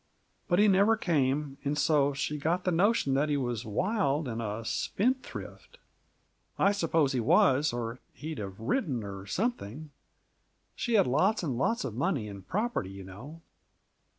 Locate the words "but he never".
0.47-0.97